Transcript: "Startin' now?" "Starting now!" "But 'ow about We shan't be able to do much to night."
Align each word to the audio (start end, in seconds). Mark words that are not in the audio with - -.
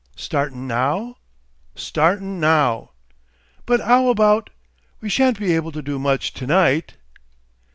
"Startin' 0.15 0.67
now?" 0.67 1.17
"Starting 1.75 2.39
now!" 2.39 2.89
"But 3.67 3.81
'ow 3.81 4.09
about 4.09 4.49
We 4.99 5.09
shan't 5.09 5.37
be 5.39 5.53
able 5.53 5.71
to 5.73 5.83
do 5.83 5.99
much 5.99 6.33
to 6.33 6.47
night." 6.47 6.95